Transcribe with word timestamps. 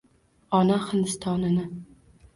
Ona 0.59 0.79
Hindistonini 0.87 1.69